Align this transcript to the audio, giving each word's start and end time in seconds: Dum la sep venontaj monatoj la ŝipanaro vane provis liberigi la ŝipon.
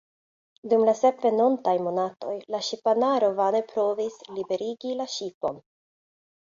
Dum 0.71 0.85
la 0.87 0.95
sep 0.99 1.19
venontaj 1.25 1.75
monatoj 1.89 2.33
la 2.55 2.63
ŝipanaro 2.69 3.33
vane 3.43 3.65
provis 3.75 4.21
liberigi 4.41 5.01
la 5.03 5.11
ŝipon. 5.19 5.67